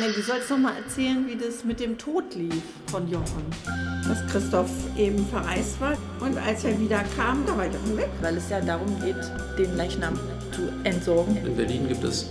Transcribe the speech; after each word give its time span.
Nee, 0.00 0.12
du 0.14 0.22
sollst 0.22 0.48
noch 0.48 0.58
mal 0.58 0.76
erzählen, 0.76 1.26
wie 1.26 1.34
das 1.34 1.64
mit 1.64 1.80
dem 1.80 1.98
Tod 1.98 2.32
lief 2.36 2.62
von 2.86 3.10
Jochen. 3.10 3.42
Dass 4.06 4.24
Christoph 4.30 4.70
eben 4.96 5.26
verreist 5.26 5.80
war 5.80 5.96
und 6.20 6.38
als 6.38 6.62
er 6.62 6.78
wieder 6.78 7.02
kam, 7.16 7.44
da 7.44 7.56
war 7.56 7.66
Jochen 7.66 7.96
weg. 7.96 8.08
Weil 8.20 8.36
es 8.36 8.48
ja 8.48 8.60
darum 8.60 8.96
geht, 9.00 9.16
den 9.58 9.76
Leichnam 9.76 10.14
zu 10.52 10.68
entsorgen. 10.84 11.36
In 11.44 11.56
Berlin 11.56 11.88
gibt 11.88 12.04
es 12.04 12.26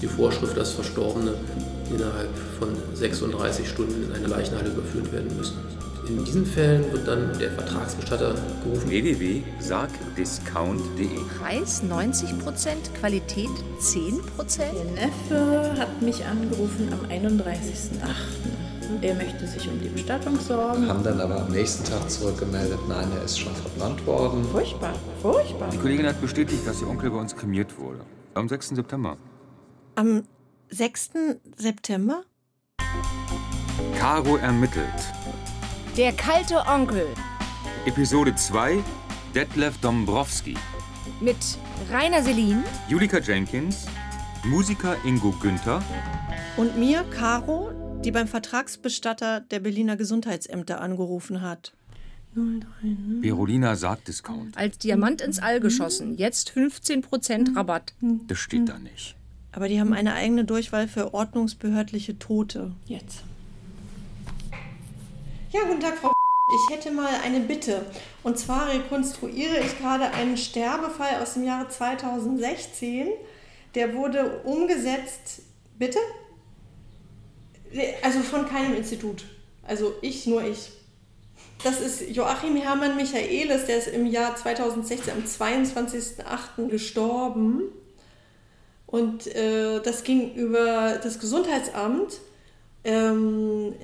die 0.00 0.08
Vorschrift, 0.08 0.56
dass 0.56 0.72
Verstorbene 0.72 1.34
innerhalb 1.90 2.30
von 2.58 2.70
36 2.94 3.68
Stunden 3.68 4.02
in 4.02 4.12
eine 4.12 4.26
Leichenhalle 4.26 4.70
überführt 4.70 5.12
werden 5.12 5.36
müssen. 5.36 5.58
In 6.08 6.24
diesen 6.24 6.44
Fällen 6.44 6.90
wird 6.92 7.06
dann 7.06 7.38
der 7.38 7.52
Vertragsbestatter 7.52 8.34
gerufen. 8.64 8.90
www.sargdiscount.de 8.90 11.08
Preis 11.38 11.80
90%, 11.84 12.92
Qualität 12.98 13.48
10%. 13.80 14.20
Der 14.58 14.84
Neffe 15.06 15.74
hat 15.78 16.02
mich 16.02 16.24
angerufen 16.24 16.88
am 16.92 17.08
31.08. 17.08 17.20
Er 19.00 19.14
möchte 19.14 19.46
sich 19.46 19.68
um 19.68 19.80
die 19.80 19.88
Bestattung 19.88 20.40
sorgen. 20.40 20.88
Haben 20.88 21.04
dann 21.04 21.20
aber 21.20 21.42
am 21.42 21.52
nächsten 21.52 21.84
Tag 21.84 22.10
zurückgemeldet, 22.10 22.80
nein, 22.88 23.06
er 23.16 23.22
ist 23.24 23.38
schon 23.38 23.54
verbrannt 23.54 24.04
worden. 24.04 24.44
Furchtbar, 24.50 24.94
furchtbar. 25.22 25.70
Die 25.70 25.78
Kollegin 25.78 26.06
hat 26.06 26.20
bestätigt, 26.20 26.66
dass 26.66 26.82
ihr 26.82 26.88
Onkel 26.88 27.10
bei 27.10 27.18
uns 27.18 27.36
kremiert 27.36 27.78
wurde. 27.78 28.00
Am 28.34 28.48
6. 28.48 28.70
September. 28.70 29.16
Am 29.94 30.24
6. 30.70 31.10
September? 31.56 32.24
Caro 33.98 34.36
ermittelt. 34.36 34.86
Der 35.96 36.12
kalte 36.12 36.56
Onkel 36.66 37.06
Episode 37.86 38.34
2 38.34 38.82
Detlef 39.34 39.78
Dombrowski. 39.78 40.56
mit 41.20 41.36
Rainer 41.90 42.22
Selin, 42.22 42.62
Julika 42.88 43.18
Jenkins. 43.18 43.86
Musiker 44.44 44.96
Ingo 45.04 45.30
Günther. 45.32 45.82
Und 46.56 46.76
mir, 46.76 47.04
Caro, 47.04 47.70
die 48.04 48.10
beim 48.10 48.26
Vertragsbestatter 48.26 49.40
der 49.40 49.60
Berliner 49.60 49.96
Gesundheitsämter 49.96 50.80
angerufen 50.80 51.42
hat. 51.42 51.72
Berolina 53.20 53.76
Sargdiscount. 53.76 54.56
als 54.56 54.78
Diamant 54.78 55.20
ins 55.20 55.38
All 55.38 55.60
geschossen. 55.60 56.16
Jetzt 56.16 56.50
15% 56.50 57.54
Rabatt. 57.54 57.92
Das 58.26 58.38
steht 58.38 58.68
da 58.68 58.78
nicht. 58.78 59.14
Aber 59.52 59.68
die 59.68 59.78
haben 59.78 59.92
eine 59.92 60.14
eigene 60.14 60.44
Durchwahl 60.44 60.88
für 60.88 61.12
ordnungsbehördliche 61.14 62.18
Tote. 62.18 62.72
Jetzt. 62.86 63.22
Ja, 65.52 65.64
guten 65.68 65.80
Tag, 65.80 65.98
Frau. 65.98 66.12
Ich 66.48 66.74
hätte 66.74 66.90
mal 66.90 67.12
eine 67.22 67.40
Bitte. 67.40 67.84
Und 68.22 68.38
zwar 68.38 68.70
rekonstruiere 68.70 69.58
ich 69.58 69.78
gerade 69.78 70.06
einen 70.12 70.38
Sterbefall 70.38 71.20
aus 71.20 71.34
dem 71.34 71.44
Jahre 71.44 71.68
2016. 71.68 73.08
Der 73.74 73.94
wurde 73.94 74.40
umgesetzt. 74.44 75.42
Bitte? 75.78 75.98
Also 78.02 78.20
von 78.20 78.48
keinem 78.48 78.74
Institut. 78.74 79.26
Also 79.62 79.92
ich, 80.00 80.26
nur 80.26 80.42
ich. 80.42 80.70
Das 81.62 81.82
ist 81.82 82.08
Joachim 82.08 82.56
Hermann 82.56 82.96
Michaelis, 82.96 83.66
der 83.66 83.76
ist 83.76 83.88
im 83.88 84.06
Jahr 84.06 84.34
2016 84.34 85.12
am 85.12 85.22
22.08. 85.22 86.68
gestorben. 86.68 87.64
Und 88.86 89.26
äh, 89.26 89.80
das 89.82 90.02
ging 90.02 90.32
über 90.32 90.98
das 91.02 91.18
Gesundheitsamt. 91.18 92.20
Ähm, 92.84 93.74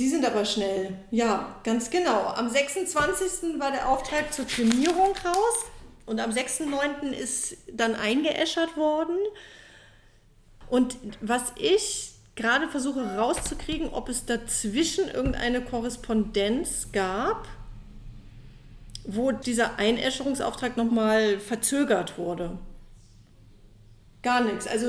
Sie 0.00 0.08
sind 0.08 0.24
aber 0.24 0.46
schnell. 0.46 0.94
Ja, 1.10 1.56
ganz 1.62 1.90
genau. 1.90 2.28
Am 2.28 2.48
26. 2.48 3.60
war 3.60 3.70
der 3.70 3.86
Auftrag 3.86 4.32
zur 4.32 4.46
Kremierung 4.46 5.14
raus 5.22 5.66
und 6.06 6.20
am 6.20 6.30
6.9. 6.30 7.10
ist 7.10 7.58
dann 7.70 7.94
eingeäschert 7.94 8.78
worden. 8.78 9.18
Und 10.70 10.96
was 11.20 11.52
ich 11.56 12.12
gerade 12.34 12.66
versuche 12.68 13.18
rauszukriegen, 13.18 13.90
ob 13.90 14.08
es 14.08 14.24
dazwischen 14.24 15.06
irgendeine 15.06 15.60
Korrespondenz 15.60 16.92
gab, 16.92 17.46
wo 19.04 19.32
dieser 19.32 19.76
Einäscherungsauftrag 19.76 20.78
nochmal 20.78 21.38
verzögert 21.40 22.16
wurde. 22.16 22.56
Gar 24.22 24.44
nichts. 24.44 24.66
Also. 24.66 24.86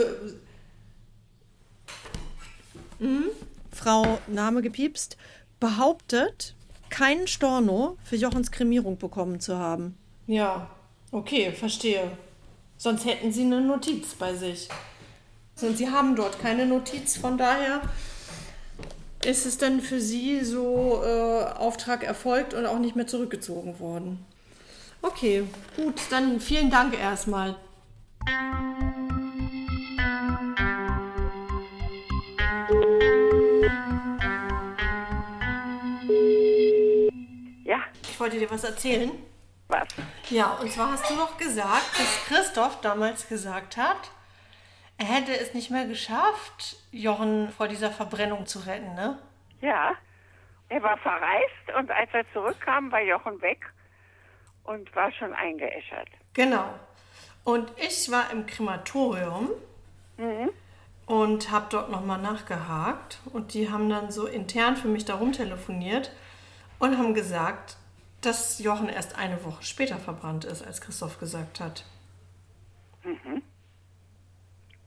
Mhm. 3.00 3.26
Frau 3.72 4.20
Name 4.28 4.62
gepiepst, 4.62 5.18
behauptet, 5.60 6.56
keinen 6.90 7.28
Storno 7.28 7.98
für 8.04 8.16
Jochens 8.16 8.52
Kremierung 8.52 8.98
bekommen 8.98 9.40
zu 9.40 9.58
haben. 9.58 9.98
Ja, 10.28 10.70
okay, 11.12 11.52
verstehe. 11.52 12.12
Sonst 12.78 13.06
hätten 13.06 13.32
Sie 13.32 13.44
eine 13.44 13.62
Notiz 13.62 14.16
bei 14.16 14.36
sich. 14.36 14.68
Und 15.62 15.78
Sie 15.78 15.90
haben 15.90 16.16
dort 16.16 16.40
keine 16.40 16.66
Notiz, 16.66 17.18
von 17.18 17.38
daher 17.38 17.82
ist 19.24 19.46
es 19.46 19.58
dann 19.58 19.82
für 19.82 20.02
Sie 20.02 20.44
so 20.44 21.02
äh, 21.04 21.44
Auftrag 21.58 22.04
erfolgt 22.04 22.54
und 22.54 22.66
auch 22.66 22.80
nicht 22.80 22.96
mehr 22.96 23.08
zurückgezogen 23.08 23.80
worden. 23.80 24.26
Okay, 25.04 25.44
gut, 25.76 26.00
dann 26.10 26.40
vielen 26.40 26.72
Dank 26.72 26.98
erstmal. 27.00 27.56
Wollte 38.22 38.40
dir 38.40 38.50
was 38.50 38.64
erzählen. 38.64 39.12
was? 39.68 39.88
Ja, 40.30 40.54
und 40.62 40.72
zwar 40.72 40.92
hast 40.92 41.10
du 41.10 41.16
doch 41.16 41.38
gesagt, 41.38 42.00
dass 42.00 42.26
Christoph 42.26 42.80
damals 42.82 43.28
gesagt 43.28 43.76
hat, 43.76 44.12
er 44.98 45.06
hätte 45.06 45.36
es 45.38 45.54
nicht 45.54 45.72
mehr 45.72 45.88
geschafft, 45.88 46.78
Jochen 46.92 47.50
vor 47.50 47.68
dieser 47.68 47.90
Verbrennung 47.90 48.46
zu 48.46 48.60
retten, 48.60 48.94
ne? 48.94 49.18
Ja, 49.60 49.96
er 50.70 50.84
war 50.84 50.98
verreist 51.00 51.76
und 51.78 51.90
als 51.92 52.10
er 52.14 52.24
zurückkam, 52.32 52.92
war 52.92 53.02
Jochen 53.02 53.42
weg 53.42 53.66
und 54.64 54.96
war 54.96 55.12
schon 55.12 55.34
eingeäschert. 55.34 56.08
Genau. 56.34 56.74
Und 57.44 57.74
ich 57.78 58.12
war 58.12 58.32
im 58.32 58.46
Krematorium 58.46 59.50
und 61.08 61.52
habe 61.52 61.66
dort 61.70 61.90
nochmal 61.90 62.20
nachgehakt. 62.20 63.20
Und 63.34 63.54
die 63.54 63.70
haben 63.70 63.90
dann 63.90 64.12
so 64.12 64.28
intern 64.28 64.78
für 64.78 64.88
mich 64.88 65.06
darum 65.06 65.32
telefoniert 65.32 66.12
und 66.80 66.98
haben 66.98 67.14
gesagt, 67.14 67.78
dass 68.22 68.60
Jochen 68.60 68.90
erst 68.90 69.18
eine 69.18 69.44
Woche 69.44 69.64
später 69.64 69.98
verbrannt 69.98 70.46
ist, 70.46 70.66
als 70.66 70.82
Christoph 70.82 71.20
gesagt 71.20 71.60
hat. 71.60 71.86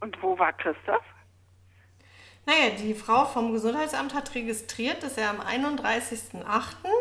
Und 0.01 0.23
wo 0.23 0.39
war 0.39 0.53
Christoph? 0.53 1.03
Naja, 2.47 2.71
die 2.79 2.95
Frau 2.95 3.25
vom 3.25 3.53
Gesundheitsamt 3.53 4.15
hat 4.15 4.35
registriert, 4.35 5.03
dass 5.03 5.17
er 5.17 5.31
am 5.31 5.41
31.08. 5.41 6.45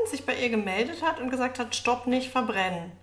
sich 0.10 0.26
bei 0.26 0.36
ihr 0.40 0.50
gemeldet 0.50 1.04
hat 1.04 1.20
und 1.20 1.30
gesagt 1.30 1.60
hat, 1.60 1.76
stopp, 1.76 2.08
nicht 2.08 2.32
verbrennen. 2.32 2.94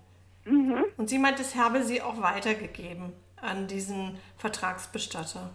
Und 0.96 1.08
sie 1.10 1.18
meint, 1.18 1.38
es 1.38 1.54
habe 1.54 1.82
sie 1.84 2.00
auch 2.00 2.22
weitergegeben 2.22 3.12
an 3.36 3.66
diesen 3.66 4.18
Vertragsbestatter. 4.38 5.50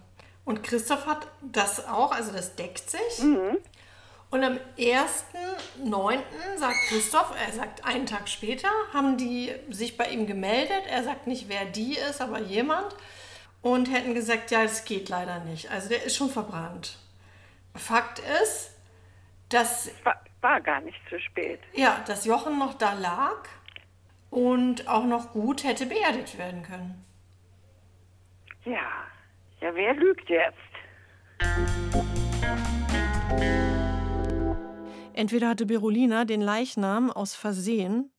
Und 0.46 0.64
Christoph 0.64 1.08
hat 1.08 1.28
das 1.42 1.88
auch, 1.88 2.12
also 2.12 2.32
das 2.32 2.56
deckt 2.56 2.90
sich. 2.90 3.20
Und 4.32 4.44
am 4.44 4.60
1.9. 4.78 6.20
sagt 6.58 6.76
Christoph, 6.90 7.34
er 7.40 7.54
sagt 7.54 7.86
einen 7.86 8.06
Tag 8.06 8.28
später, 8.28 8.70
haben 8.94 9.18
die 9.18 9.54
sich 9.70 9.98
bei 9.98 10.10
ihm 10.10 10.28
gemeldet. 10.28 10.84
Er 10.90 11.04
sagt 11.04 11.28
nicht, 11.28 11.48
wer 11.48 11.66
die 11.66 11.94
ist, 11.98 12.22
aber 12.22 12.40
jemand. 12.40 12.96
Und 13.62 13.92
hätten 13.92 14.14
gesagt, 14.14 14.52
ja, 14.52 14.64
das 14.64 14.84
geht 14.86 15.10
leider 15.10 15.40
nicht. 15.40 15.72
Also 15.72 15.90
der 15.90 16.04
ist 16.04 16.16
schon 16.18 16.30
verbrannt. 16.30 16.98
Fakt 17.76 18.20
ist, 18.42 18.72
dass, 19.50 19.90
War, 20.04 20.22
war 20.42 20.62
gar 20.62 20.82
nicht 20.82 20.98
zu 21.10 21.20
spät. 21.20 21.60
ja, 21.74 22.04
dass 22.08 22.26
Jochen 22.26 22.60
noch 22.60 22.74
da 22.76 22.94
lag 22.94 23.48
und 24.30 24.88
auch 24.88 25.06
noch 25.06 25.32
gut 25.32 25.64
hätte 25.64 25.86
beerdigt 25.86 26.38
werden 26.38 26.64
können. 26.64 27.06
Ja, 28.66 29.06
ja, 29.62 29.74
wer 29.74 29.94
lügt 29.94 30.30
jetzt? 30.30 30.58
Entweder 35.16 35.50
hatte 35.50 35.66
Berolina 35.66 36.26
den 36.26 36.42
Leichnam 36.42 37.10
aus 37.10 37.36
Versehen 37.36 38.12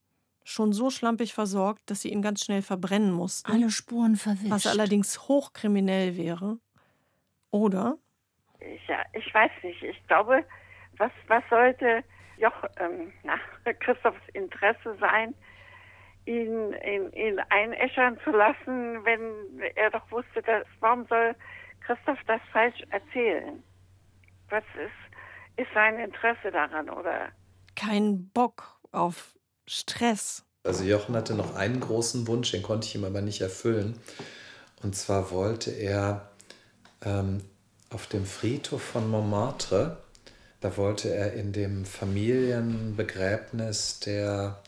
schon 0.45 0.73
so 0.73 0.91
schlampig 0.91 1.35
versorgt, 1.35 1.91
dass 1.91 2.01
sie 2.03 2.11
ihn 2.13 2.23
ganz 2.23 2.45
schnell 2.45 2.63
verbrennen 2.63 3.13
mussten. 3.13 3.51
Alle 3.51 3.71
Spuren 3.71 4.17
verwischt. 4.17 4.51
was 4.51 4.67
allerdings 4.67 5.29
hochkriminell 5.29 6.17
wäre. 6.17 6.59
Oder 7.51 7.99
Ich, 8.61 8.87
ja, 8.87 9.03
ich 9.13 9.35
weiß 9.35 9.51
nicht. 9.63 9.83
Ich 9.83 10.07
glaube, 10.07 10.45
was, 10.99 11.11
was 11.27 11.43
sollte 11.51 12.03
Joch, 12.39 12.65
ähm, 12.79 13.13
na, 13.25 13.35
Christophs 13.81 14.21
Interesse 14.33 14.97
sein, 15.01 15.35
ihn, 16.27 16.73
ihn, 16.73 17.13
ihn 17.13 17.41
einäschern 17.51 18.19
zu 18.25 18.31
lassen, 18.31 19.05
wenn 19.05 19.61
er 19.75 19.91
doch 19.91 20.11
wusste, 20.11 20.43
dass, 20.43 20.65
warum 20.81 21.07
soll 21.07 21.35
Christoph 21.81 22.19
das 22.27 22.41
falsch 22.53 22.83
erzählen? 22.91 23.63
Was 24.49 24.65
ist, 24.77 25.06
ist 25.57 25.69
sein 25.75 25.99
Interesse 25.99 26.51
daran, 26.51 26.91
oder? 26.91 27.33
kein 27.77 28.29
Bock 28.31 28.81
auf 28.91 29.39
Stress. 29.69 30.43
Also 30.65 30.83
Jochen 30.83 31.15
hatte 31.15 31.35
noch 31.35 31.55
einen 31.55 31.79
großen 31.79 32.27
Wunsch, 32.27 32.51
den 32.51 32.63
konnte 32.63 32.89
ich 32.89 32.97
ihm 32.97 33.05
aber 33.05 33.21
nicht 33.21 33.43
erfüllen. 33.43 33.97
Und 34.83 34.97
zwar 34.97 35.31
wollte 35.31 35.71
er 35.71 36.29
ähm, 37.05 37.45
auf 37.91 38.09
dem 38.09 38.27
Friedhof 38.27 38.83
von 38.83 39.09
Montmartre. 39.09 39.99
Da 40.61 40.77
wollte 40.77 41.15
er 41.15 41.35
in 41.35 41.53
dem 41.53 41.85
Familienbegräbnis 41.85 44.01
der 44.01 44.61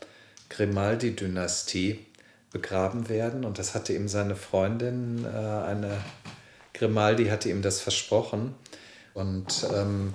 Grimaldi-Dynastie 0.49 2.05
begraben 2.51 3.09
werden. 3.09 3.43
Und 3.43 3.59
das 3.59 3.75
hatte 3.75 3.91
ihm 3.93 4.07
seine 4.07 4.37
Freundin, 4.37 5.25
äh, 5.25 5.27
eine 5.27 5.97
Grimaldi, 6.73 7.25
hatte 7.25 7.49
ihm 7.49 7.61
das 7.61 7.81
versprochen. 7.81 8.55
Und 9.13 9.67
ähm, 9.75 10.13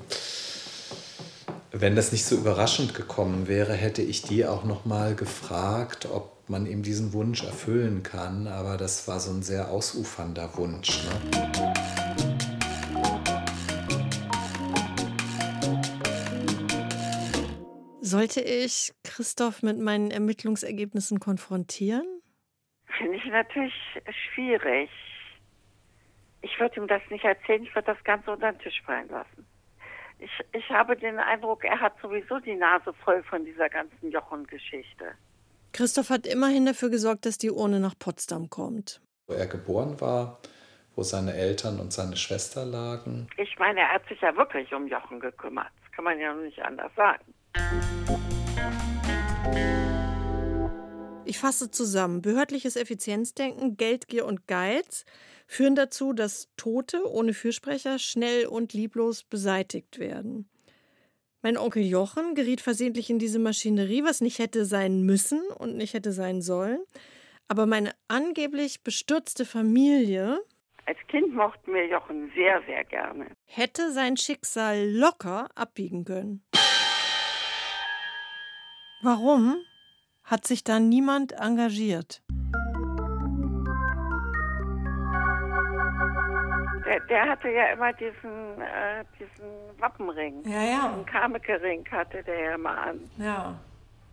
wenn 1.76 1.97
das 1.97 2.12
nicht 2.12 2.25
so 2.25 2.37
überraschend 2.37 2.94
gekommen 2.94 3.49
wäre, 3.49 3.73
hätte 3.73 4.00
ich 4.00 4.23
die 4.23 4.47
auch 4.47 4.65
noch 4.65 4.85
mal 4.85 5.17
gefragt, 5.17 6.06
ob 6.06 6.49
man 6.49 6.67
ihm 6.67 6.82
diesen 6.82 7.12
Wunsch 7.12 7.43
erfüllen 7.43 8.05
kann. 8.05 8.47
Aber 8.47 8.76
das 8.76 9.09
war 9.09 9.19
so 9.19 9.32
ein 9.32 9.43
sehr 9.43 9.71
ausufernder 9.71 10.56
Wunsch. 10.56 11.03
Ne? 11.05 11.43
Sollte 18.00 18.41
ich 18.41 18.93
Christoph 19.03 19.65
mit 19.65 19.81
meinen 19.81 20.12
Ermittlungsergebnissen 20.12 21.19
konfrontieren? 21.19 22.06
Finde 22.99 23.17
ich 23.17 23.25
natürlich 23.25 23.75
schwierig. 24.32 24.91
Ich 26.43 26.61
würde 26.61 26.77
ihm 26.77 26.87
das 26.87 27.03
nicht 27.11 27.25
erzählen, 27.25 27.65
ich 27.65 27.75
würde 27.75 27.93
das 27.94 28.05
Ganze 28.05 28.31
unter 28.31 28.53
den 28.53 28.61
Tisch 28.61 28.81
fallen 28.82 29.09
lassen. 29.09 29.44
Ich, 30.25 30.31
ich 30.55 30.71
habe 30.71 30.97
den 30.97 31.19
Eindruck, 31.19 31.65
er 31.65 31.79
hat 31.79 32.00
sowieso 32.00 32.38
die 32.38 32.55
Nase 32.55 32.94
voll 33.05 33.23
von 33.25 33.44
dieser 33.44 33.69
ganzen 33.69 34.11
Jochen-Geschichte. 34.11 35.05
Christoph 35.75 36.09
hat 36.09 36.26
immerhin 36.26 36.65
dafür 36.65 36.88
gesorgt, 36.88 37.26
dass 37.26 37.37
die 37.37 37.50
Urne 37.50 37.79
nach 37.79 37.93
Potsdam 37.99 38.49
kommt. 38.49 39.03
Wo 39.26 39.35
er 39.35 39.47
geboren 39.47 40.00
war, 40.00 40.41
wo 40.97 41.03
seine 41.03 41.35
Eltern 41.35 41.79
und 41.79 41.93
seine 41.93 42.17
Schwester 42.17 42.65
lagen. 42.65 43.26
Ich 43.37 43.59
meine, 43.59 43.81
er 43.81 43.93
hat 43.93 44.09
sich 44.09 44.19
ja 44.23 44.35
wirklich 44.35 44.73
um 44.73 44.87
Jochen 44.87 45.21
gekümmert. 45.21 45.69
Das 45.82 45.93
kann 45.93 46.05
man 46.05 46.19
ja 46.19 46.32
nicht 46.32 46.62
anders 46.62 46.93
sagen. 46.97 47.35
Ich 51.27 51.38
fasse 51.38 51.70
zusammen. 51.70 52.23
Behördliches 52.23 52.77
Effizienzdenken, 52.77 53.77
Geldgier 53.77 54.25
und 54.25 54.47
Geiz 54.47 55.05
führen 55.46 55.75
dazu, 55.75 56.12
dass 56.12 56.49
Tote 56.56 57.08
ohne 57.11 57.35
Fürsprecher 57.35 57.99
schnell 57.99 58.46
und 58.46 58.73
lieblos 58.73 59.23
beseitigt 59.23 59.99
werden. 59.99 60.49
Mein 61.43 61.58
Onkel 61.58 61.82
Jochen 61.82 62.35
geriet 62.35 62.62
versehentlich 62.62 63.11
in 63.11 63.19
diese 63.19 63.38
Maschinerie, 63.38 64.02
was 64.02 64.23
nicht 64.23 64.38
hätte 64.38 64.64
sein 64.64 65.02
müssen 65.02 65.43
und 65.58 65.76
nicht 65.76 65.93
hätte 65.93 66.12
sein 66.12 66.41
sollen. 66.41 66.82
Aber 67.49 67.67
meine 67.67 67.93
angeblich 68.08 68.82
bestürzte 68.82 69.44
Familie. 69.44 70.41
Als 70.87 70.99
Kind 71.08 71.35
mochten 71.35 71.75
wir 71.75 71.87
Jochen 71.87 72.32
sehr, 72.35 72.62
sehr 72.67 72.85
gerne. 72.85 73.26
Hätte 73.44 73.93
sein 73.93 74.17
Schicksal 74.17 74.88
locker 74.88 75.50
abbiegen 75.55 76.06
können. 76.06 76.43
Warum 79.02 79.56
hat 80.23 80.46
sich 80.46 80.64
da 80.64 80.81
niemand 80.81 81.32
engagiert? 81.32 82.23
Der, 86.94 87.00
der 87.00 87.29
hatte 87.29 87.49
ja 87.49 87.73
immer 87.73 87.93
diesen, 87.93 88.61
äh, 88.61 89.05
diesen 89.19 89.81
Wappenring. 89.81 90.43
Ja, 90.44 90.62
ja. 90.62 90.93
Einen 90.93 91.06
Karmeke-Ring 91.06 91.85
hatte 91.91 92.23
der 92.23 92.50
ja 92.50 92.58
mal 92.58 92.91
an. 92.91 93.11
Ja. 93.19 93.58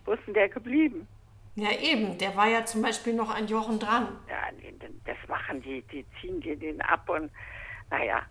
Wo 0.06 0.14
ist 0.14 0.26
denn 0.26 0.34
der 0.34 0.50
geblieben? 0.50 1.08
Ja, 1.56 1.72
eben. 1.72 2.18
Der 2.18 2.36
war 2.36 2.48
ja 2.48 2.66
zum 2.66 2.82
Beispiel 2.82 3.14
noch 3.14 3.36
an 3.36 3.48
Jochen 3.48 3.78
dran. 3.78 4.08
Ja, 4.28 4.50
das 5.06 5.18
machen 5.28 5.62
die. 5.62 5.82
Die 5.92 6.06
ziehen 6.20 6.42
dir 6.42 6.58
den 6.58 6.82
ab 6.82 7.08
und 7.10 7.30
naja. 7.92 8.22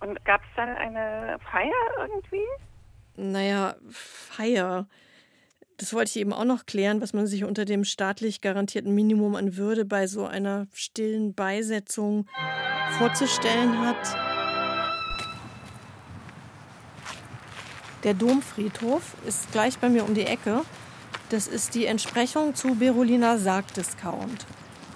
Und 0.00 0.24
gab 0.24 0.42
es 0.42 0.48
dann 0.56 0.70
eine 0.70 1.38
Feier 1.50 1.72
irgendwie? 1.98 2.46
Naja, 3.16 3.74
Feier. 3.90 4.86
Das 5.78 5.92
wollte 5.92 6.10
ich 6.10 6.16
eben 6.16 6.32
auch 6.32 6.44
noch 6.44 6.64
klären, 6.64 7.02
was 7.02 7.12
man 7.12 7.26
sich 7.26 7.44
unter 7.44 7.66
dem 7.66 7.84
staatlich 7.84 8.40
garantierten 8.40 8.94
Minimum 8.94 9.34
an 9.34 9.56
Würde 9.56 9.84
bei 9.84 10.06
so 10.06 10.24
einer 10.24 10.66
stillen 10.72 11.34
Beisetzung 11.34 12.26
vorzustellen 12.96 13.78
hat. 13.80 13.96
Der 18.04 18.14
Domfriedhof 18.14 19.02
ist 19.26 19.52
gleich 19.52 19.78
bei 19.78 19.90
mir 19.90 20.04
um 20.04 20.14
die 20.14 20.24
Ecke. 20.24 20.62
Das 21.28 21.46
ist 21.46 21.74
die 21.74 21.86
Entsprechung 21.86 22.54
zu 22.54 22.76
Berolina 22.76 23.36
Sargdiscount. 23.36 24.46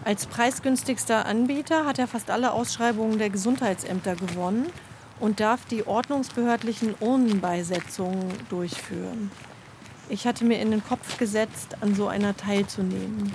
Als 0.05 0.27
preisgünstigster 0.27 1.27
Anbieter 1.27 1.85
hat 1.85 1.99
er 1.99 2.07
fast 2.07 2.31
alle 2.31 2.53
Ausschreibungen 2.53 3.19
der 3.19 3.29
Gesundheitsämter 3.29 4.15
gewonnen 4.15 4.67
und 5.19 5.41
darf 5.41 5.67
die 5.67 5.87
ordnungsbehördlichen 5.87 6.95
Urnenbeisetzungen 7.01 8.33
durchführen. 8.49 9.31
Ich 10.11 10.27
hatte 10.27 10.45
mir 10.45 10.61
in 10.61 10.73
den 10.73 10.85
Kopf 10.85 11.19
gesetzt, 11.19 11.77
an 11.81 11.95
so 11.95 12.09
einer 12.09 12.37
teilzunehmen. 12.37 13.33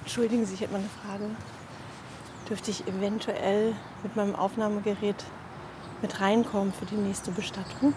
Entschuldigen 0.00 0.44
Sie, 0.44 0.54
ich 0.54 0.60
hätte 0.60 0.72
mal 0.72 0.80
eine 0.80 0.88
Frage. 0.88 1.30
Dürfte 2.48 2.72
ich 2.72 2.88
eventuell 2.88 3.72
mit 4.02 4.16
meinem 4.16 4.34
Aufnahmegerät 4.34 5.24
mit 6.02 6.20
reinkommen 6.20 6.72
für 6.72 6.86
die 6.86 6.96
nächste 6.96 7.30
Bestattung? 7.30 7.94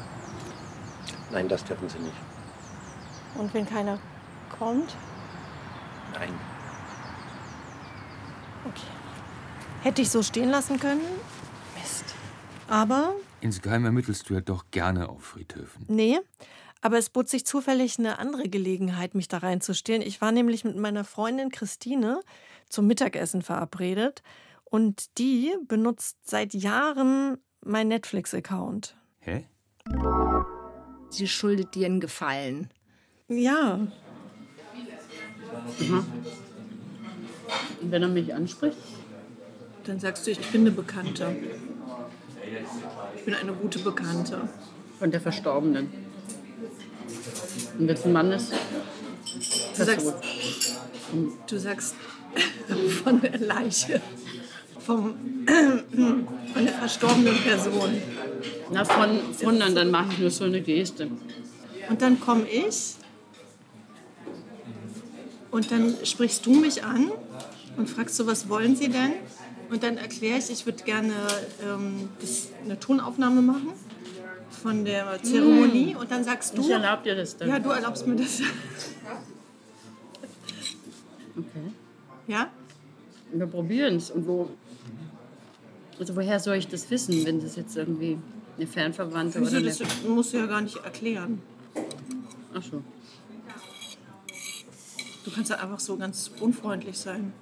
Nein, 1.31 1.50
das 1.50 1.63
dürfen 1.63 1.89
Sie 1.89 1.98
nicht. 1.98 2.16
Und 3.39 3.51
wenn 3.56 3.66
keiner 3.66 3.98
kommt? 4.60 4.95
Nein. 6.13 6.30
Okay. 8.66 8.88
Hätte 9.81 10.04
ich 10.04 10.12
so 10.12 10.21
stehen 10.21 10.50
lassen 10.50 10.80
können? 10.80 11.01
Mist. 11.75 12.06
Aber? 12.68 13.16
Insgeheim 13.42 13.83
ermittelst 13.86 14.30
du 14.30 14.36
ja 14.36 14.42
doch 14.42 14.66
gerne 14.69 15.10
auf 15.10 15.24
Friedhöfen. 15.24 15.86
Nee, 15.88 16.19
aber 16.85 16.99
es 16.99 17.09
bot 17.09 17.27
sich 17.27 17.47
zufällig 17.47 17.97
eine 17.97 18.19
andere 18.19 18.47
Gelegenheit, 18.47 19.15
mich 19.15 19.27
da 19.27 19.39
reinzustehen. 19.39 20.03
Ich 20.03 20.21
war 20.21 20.31
nämlich 20.31 20.63
mit 20.63 20.77
meiner 20.77 21.03
Freundin 21.03 21.49
Christine 21.49 22.21
zum 22.69 22.85
Mittagessen 22.85 23.41
verabredet 23.41 24.21
und 24.65 25.17
die 25.17 25.55
benutzt 25.67 26.17
seit 26.21 26.53
Jahren 26.53 27.39
mein 27.61 27.87
Netflix-Account. 27.87 28.95
Hä? 29.17 29.47
Sie 31.09 31.27
schuldet 31.27 31.73
dir 31.73 31.87
einen 31.87 32.01
Gefallen. 32.01 32.69
Ja. 33.29 33.79
Mhm. 35.79 36.05
Und 37.81 37.91
wenn 37.91 38.03
er 38.03 38.09
mich 38.09 38.31
anspricht? 38.31 38.77
Dann 39.85 39.99
sagst 39.99 40.27
du, 40.27 40.29
ich 40.29 40.51
bin 40.51 40.61
eine 40.61 40.71
Bekannte. 40.71 41.35
Ich 43.15 43.25
bin 43.25 43.33
eine 43.33 43.54
gute 43.54 43.80
Bekannte. 43.80 44.47
Von 44.99 45.09
der 45.09 45.19
Verstorbenen. 45.19 46.05
Und 47.78 47.88
wenn 47.88 47.95
es 47.95 48.06
ein 48.06 48.14
Mann 48.14 48.31
ist? 48.31 48.52
Du 49.78 49.84
sagst, 49.84 50.14
du 51.48 51.57
sagst 51.57 51.95
von 53.04 53.22
der 53.22 53.38
Leiche. 53.40 54.02
Vom, 54.80 55.16
von 56.54 56.66
der 56.66 56.74
verstorbenen 56.74 57.36
Person. 57.44 58.02
Na, 58.72 58.86
von, 58.86 59.34
von 59.34 59.60
dann, 59.60 59.76
dann 59.76 59.92
mache 59.92 60.14
ich 60.14 60.19
nur 60.19 60.30
so 60.30 60.45
eine 60.45 60.62
Geste. 60.62 61.10
Und 61.90 62.02
dann 62.02 62.19
komme 62.19 62.48
ich 62.48 62.95
und 65.52 65.72
dann 65.72 65.95
sprichst 66.04 66.45
du 66.45 66.54
mich 66.54 66.84
an 66.84 67.12
und 67.78 67.90
fragst 67.90 68.16
so, 68.16 68.28
was 68.28 68.50
wollen 68.50 68.76
Sie 68.76 68.90
denn? 68.90 69.14
Und 69.69 69.84
dann 69.84 69.98
erkläre 69.98 70.38
ich, 70.38 70.50
ich 70.50 70.66
würde 70.66 70.84
gerne 70.84 71.14
ähm, 71.64 72.10
das, 72.19 72.50
eine 72.64 72.80
Tonaufnahme 72.80 73.42
machen 73.42 73.69
von 74.66 74.84
der 74.84 75.22
Zeremonie. 75.22 75.95
Und 75.95 76.10
dann 76.10 76.24
sagst 76.24 76.57
du. 76.57 76.62
Ich 76.62 76.72
erlaube 76.72 77.04
dir 77.04 77.16
das 77.16 77.38
dann. 77.38 77.50
Ja, 77.50 77.60
du 77.60 77.69
erlaubst 77.69 78.07
mir 78.07 78.16
das. 78.16 78.42
Okay. 81.38 81.72
Ja? 82.26 82.50
Wir 83.31 83.45
probieren 83.45 83.98
es. 83.98 84.10
Und 84.10 84.26
wo. 84.26 84.50
Also, 86.00 86.16
woher 86.16 86.40
soll 86.40 86.56
ich 86.56 86.68
das 86.68 86.90
wissen, 86.90 87.24
wenn 87.26 87.40
das 87.42 87.56
jetzt 87.57 87.78
irgendwie 87.78 88.18
eine 88.57 88.66
Fernverwandte 88.66 89.40
Wieso, 89.40 89.57
oder 89.57 89.66
das 89.68 89.81
musst 90.07 90.34
du 90.34 90.38
ja 90.38 90.48
gar 90.48 90.62
nicht 90.62 90.78
erklären. 90.78 91.44
Ach 92.56 92.64
so. 92.64 92.81
Du 95.26 95.31
kannst 95.31 95.52
ja 95.52 95.57
einfach 95.57 95.80
so 95.80 95.95
ganz 95.95 96.31
unfreundlich 96.40 96.98
sein. 96.98 97.34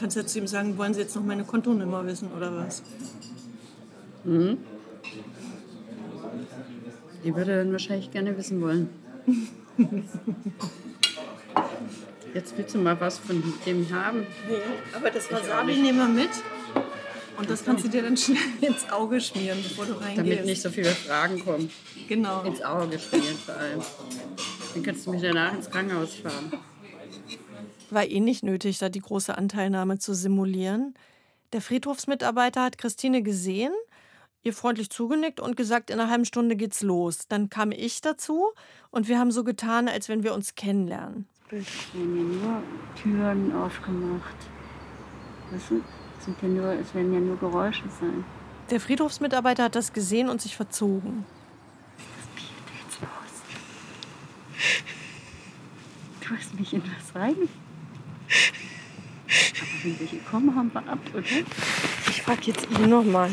Kannst 0.00 0.16
ja 0.16 0.26
zu 0.26 0.38
ihm 0.38 0.46
sagen, 0.46 0.78
wollen 0.78 0.94
Sie 0.94 1.00
jetzt 1.00 1.14
noch 1.14 1.22
meine 1.22 1.44
Kontonummer 1.44 2.04
wissen 2.06 2.30
oder 2.32 2.56
was? 2.56 2.82
Mhm. 4.24 4.58
Die 7.22 7.36
würde 7.36 7.56
dann 7.56 7.70
wahrscheinlich 7.72 8.10
gerne 8.10 8.36
wissen 8.36 8.62
wollen. 8.62 8.88
Jetzt 12.32 12.56
willst 12.56 12.74
du 12.74 12.78
mal 12.78 12.98
was 13.00 13.18
von 13.18 13.42
dem 13.66 13.90
haben. 13.92 14.20
Nee, 14.48 14.54
aber 14.94 15.10
das 15.10 15.30
Wasabi 15.32 15.74
nehmen 15.74 15.98
wir 15.98 16.08
mit. 16.08 16.30
Und 17.36 17.50
das 17.50 17.64
kannst 17.64 17.84
du 17.84 17.88
dir 17.88 18.02
dann 18.02 18.16
schnell 18.16 18.38
ins 18.60 18.88
Auge 18.90 19.20
schmieren, 19.20 19.58
bevor 19.62 19.86
du 19.86 19.94
reingehst. 19.94 20.18
Damit 20.18 20.44
nicht 20.44 20.62
so 20.62 20.70
viele 20.70 20.90
Fragen 20.90 21.44
kommen. 21.44 21.70
Genau. 22.08 22.42
Ins 22.42 22.62
Auge 22.62 22.98
schmieren 22.98 23.36
vor 23.44 23.56
allem. 23.56 23.80
Dann 24.74 24.82
kannst 24.82 25.06
du 25.06 25.10
mich 25.10 25.22
danach 25.22 25.54
ins 25.54 25.68
Krankenhaus 25.68 26.14
fahren. 26.14 26.52
War 27.92 28.06
eh 28.06 28.20
nicht 28.20 28.44
nötig, 28.44 28.78
da 28.78 28.88
die 28.88 29.00
große 29.00 29.36
Anteilnahme 29.36 29.98
zu 29.98 30.14
simulieren. 30.14 30.94
Der 31.52 31.60
Friedhofsmitarbeiter 31.60 32.62
hat 32.62 32.78
Christine 32.78 33.22
gesehen, 33.22 33.72
ihr 34.42 34.52
freundlich 34.52 34.90
zugenickt 34.90 35.40
und 35.40 35.56
gesagt, 35.56 35.90
in 35.90 35.98
einer 35.98 36.08
halben 36.08 36.24
Stunde 36.24 36.54
geht's 36.54 36.82
los. 36.82 37.26
Dann 37.28 37.50
kam 37.50 37.72
ich 37.72 38.00
dazu 38.00 38.46
und 38.90 39.08
wir 39.08 39.18
haben 39.18 39.32
so 39.32 39.42
getan, 39.42 39.88
als 39.88 40.08
wenn 40.08 40.22
wir 40.22 40.34
uns 40.34 40.54
kennenlernen. 40.54 41.26
Es 41.50 41.66
werden 41.92 42.16
ja 42.16 42.22
nur 42.22 42.62
Türen 42.94 43.52
aufgemacht. 43.56 44.36
Weißt 45.50 45.70
du? 45.70 45.82
Es, 46.18 46.24
sind 46.24 46.40
ja 46.42 46.48
nur, 46.48 46.72
es 46.74 46.94
werden 46.94 47.12
ja 47.12 47.18
nur 47.18 47.36
Geräusche 47.38 47.82
sein. 48.00 48.24
Der 48.70 48.80
Friedhofsmitarbeiter 48.80 49.64
hat 49.64 49.74
das 49.74 49.92
gesehen 49.92 50.28
und 50.28 50.40
sich 50.40 50.54
verzogen. 50.54 51.26
Du 56.20 56.36
hast 56.36 56.54
mich 56.54 56.72
in 56.72 56.82
was 56.84 57.14
rein. 57.16 57.48
Aber 59.58 59.84
wenn 59.84 60.00
welche 60.00 60.18
kommen, 60.18 60.54
haben 60.54 60.72
wir 60.72 60.86
ab, 60.86 60.98
oder? 61.12 61.22
Ich 62.08 62.22
frag 62.22 62.46
jetzt 62.46 62.68
ihn 62.70 62.88
nochmal. 62.88 63.30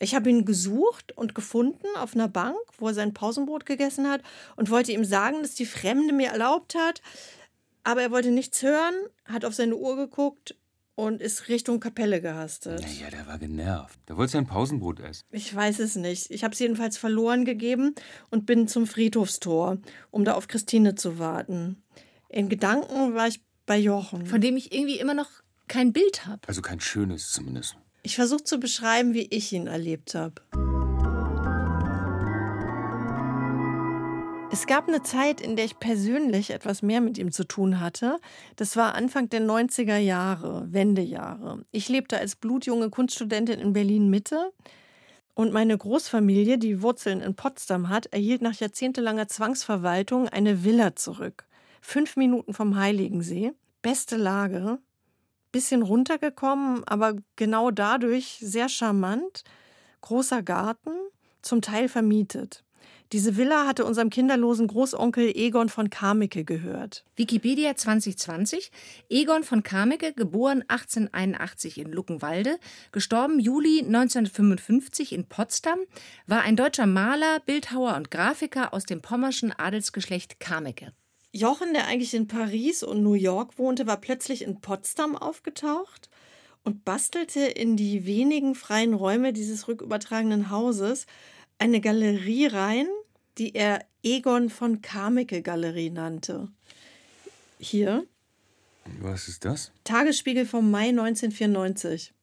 Ich 0.00 0.14
habe 0.14 0.30
ihn 0.30 0.44
gesucht 0.44 1.16
und 1.16 1.34
gefunden 1.34 1.86
auf 1.96 2.14
einer 2.14 2.28
Bank, 2.28 2.56
wo 2.78 2.88
er 2.88 2.94
sein 2.94 3.14
Pausenbrot 3.14 3.66
gegessen 3.66 4.08
hat 4.08 4.22
und 4.56 4.70
wollte 4.70 4.92
ihm 4.92 5.04
sagen, 5.04 5.42
dass 5.42 5.54
die 5.54 5.66
Fremde 5.66 6.12
mir 6.12 6.28
erlaubt 6.28 6.74
hat. 6.74 7.02
Aber 7.82 8.02
er 8.02 8.10
wollte 8.10 8.30
nichts 8.30 8.62
hören, 8.62 8.94
hat 9.24 9.44
auf 9.44 9.54
seine 9.54 9.76
Uhr 9.76 9.96
geguckt 9.96 10.56
und 10.94 11.22
ist 11.22 11.48
Richtung 11.48 11.78
Kapelle 11.78 12.20
gehastet. 12.20 12.80
Naja, 12.80 13.08
der 13.10 13.26
war 13.26 13.38
genervt. 13.38 13.98
Der 14.08 14.16
wollte 14.16 14.32
sein 14.32 14.46
Pausenbrot 14.46 14.98
essen. 15.00 15.22
Ich 15.30 15.54
weiß 15.54 15.78
es 15.78 15.94
nicht. 15.94 16.30
Ich 16.30 16.42
habe 16.42 16.54
es 16.54 16.58
jedenfalls 16.58 16.98
verloren 16.98 17.44
gegeben 17.44 17.94
und 18.30 18.46
bin 18.46 18.66
zum 18.66 18.86
Friedhofstor, 18.86 19.78
um 20.10 20.24
da 20.24 20.34
auf 20.34 20.48
Christine 20.48 20.96
zu 20.96 21.18
warten. 21.18 21.82
In 22.28 22.48
Gedanken 22.48 23.14
war 23.14 23.28
ich 23.28 23.40
bei 23.68 23.78
Jochen. 23.78 24.26
Von 24.26 24.40
dem 24.40 24.56
ich 24.56 24.72
irgendwie 24.72 24.98
immer 24.98 25.14
noch 25.14 25.28
kein 25.68 25.92
Bild 25.92 26.26
habe. 26.26 26.40
Also 26.48 26.62
kein 26.62 26.80
schönes 26.80 27.30
zumindest. 27.30 27.76
Ich 28.02 28.16
versuche 28.16 28.42
zu 28.42 28.58
beschreiben, 28.58 29.14
wie 29.14 29.28
ich 29.30 29.52
ihn 29.52 29.68
erlebt 29.68 30.14
habe. 30.16 30.34
Es 34.50 34.66
gab 34.66 34.88
eine 34.88 35.02
Zeit, 35.02 35.40
in 35.42 35.56
der 35.56 35.66
ich 35.66 35.78
persönlich 35.78 36.50
etwas 36.50 36.80
mehr 36.80 37.02
mit 37.02 37.18
ihm 37.18 37.30
zu 37.30 37.44
tun 37.44 37.80
hatte. 37.80 38.18
Das 38.56 38.76
war 38.76 38.94
Anfang 38.94 39.28
der 39.28 39.42
90er 39.42 39.98
Jahre, 39.98 40.66
Wendejahre. 40.72 41.64
Ich 41.70 41.88
lebte 41.90 42.18
als 42.18 42.34
blutjunge 42.34 42.88
Kunststudentin 42.88 43.60
in 43.60 43.74
Berlin 43.74 44.08
Mitte 44.08 44.50
und 45.34 45.52
meine 45.52 45.76
Großfamilie, 45.76 46.56
die 46.56 46.80
Wurzeln 46.80 47.20
in 47.20 47.36
Potsdam 47.36 47.90
hat, 47.90 48.06
erhielt 48.06 48.40
nach 48.40 48.54
jahrzehntelanger 48.54 49.28
Zwangsverwaltung 49.28 50.28
eine 50.28 50.64
Villa 50.64 50.96
zurück. 50.96 51.47
Fünf 51.80 52.16
Minuten 52.16 52.54
vom 52.54 52.76
Heiligensee. 52.76 53.52
Beste 53.82 54.16
Lage. 54.16 54.78
Bisschen 55.52 55.82
runtergekommen, 55.82 56.84
aber 56.84 57.14
genau 57.36 57.70
dadurch 57.70 58.38
sehr 58.40 58.68
charmant. 58.68 59.44
Großer 60.00 60.42
Garten, 60.42 60.90
zum 61.42 61.62
Teil 61.62 61.88
vermietet. 61.88 62.64
Diese 63.12 63.38
Villa 63.38 63.66
hatte 63.66 63.86
unserem 63.86 64.10
kinderlosen 64.10 64.66
Großonkel 64.66 65.34
Egon 65.34 65.70
von 65.70 65.88
Kameke 65.88 66.44
gehört. 66.44 67.04
Wikipedia 67.16 67.74
2020. 67.74 68.70
Egon 69.08 69.44
von 69.44 69.62
Kameke, 69.62 70.12
geboren 70.12 70.62
1881 70.68 71.78
in 71.78 71.90
Luckenwalde, 71.90 72.58
gestorben 72.92 73.40
Juli 73.40 73.78
1955 73.78 75.14
in 75.14 75.24
Potsdam, 75.24 75.78
war 76.26 76.42
ein 76.42 76.56
deutscher 76.56 76.86
Maler, 76.86 77.40
Bildhauer 77.40 77.96
und 77.96 78.10
Grafiker 78.10 78.74
aus 78.74 78.84
dem 78.84 79.00
pommerschen 79.00 79.52
Adelsgeschlecht 79.52 80.38
Kameke. 80.38 80.92
Jochen, 81.32 81.74
der 81.74 81.86
eigentlich 81.86 82.14
in 82.14 82.26
Paris 82.26 82.82
und 82.82 83.02
New 83.02 83.14
York 83.14 83.58
wohnte, 83.58 83.86
war 83.86 83.98
plötzlich 83.98 84.42
in 84.42 84.60
Potsdam 84.60 85.16
aufgetaucht 85.16 86.08
und 86.64 86.84
bastelte 86.84 87.40
in 87.40 87.76
die 87.76 88.06
wenigen 88.06 88.54
freien 88.54 88.94
Räume 88.94 89.32
dieses 89.32 89.68
rückübertragenen 89.68 90.50
Hauses 90.50 91.06
eine 91.58 91.80
Galerie 91.80 92.46
rein, 92.46 92.86
die 93.36 93.54
er 93.54 93.84
Egon 94.02 94.48
von 94.48 94.80
Kameke 94.80 95.42
Galerie 95.42 95.90
nannte. 95.90 96.48
Hier. 97.58 98.06
Was 99.00 99.28
ist 99.28 99.44
das? 99.44 99.72
Tagesspiegel 99.84 100.46
vom 100.46 100.70
Mai 100.70 100.88
1994. 100.88 102.14